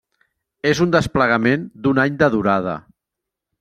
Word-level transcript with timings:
És 0.69 0.81
un 0.85 0.95
desplegament 0.95 1.69
d'un 1.85 2.03
any 2.07 2.19
de 2.25 2.35
durada. 2.39 2.79